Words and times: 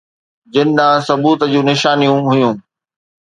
جن 0.53 0.67
ڏانهن 0.77 1.07
نبوت 1.17 1.39
جون 1.51 1.63
نشانيون 1.69 2.21
هيون 2.31 2.55